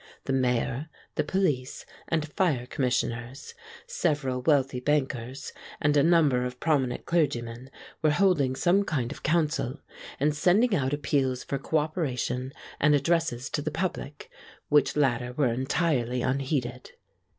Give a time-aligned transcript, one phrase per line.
[0.25, 3.53] The Mayor, the Police and Fire Commissioners,
[3.85, 7.69] several wealthy bankers, and a number of prominent clergymen
[8.01, 9.79] were holding some kind of council
[10.19, 14.31] and sending out appeals for co operation and addresses to the public,
[14.69, 16.93] which latter were entirely unheeded.